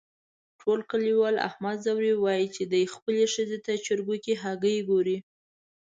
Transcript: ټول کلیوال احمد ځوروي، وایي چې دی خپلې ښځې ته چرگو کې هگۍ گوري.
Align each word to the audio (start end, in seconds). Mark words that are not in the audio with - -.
ټول 0.59 0.79
کلیوال 0.91 1.35
احمد 1.47 1.77
ځوروي، 1.85 2.13
وایي 2.17 2.47
چې 2.55 2.63
دی 2.71 2.83
خپلې 2.93 3.23
ښځې 3.33 3.57
ته 3.65 3.71
چرگو 3.85 4.15
کې 4.23 4.33
هگۍ 4.43 4.77
گوري. 4.89 5.17